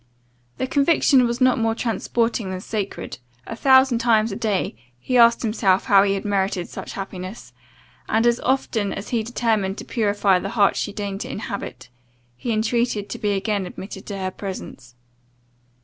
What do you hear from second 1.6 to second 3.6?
transporting, than sacred a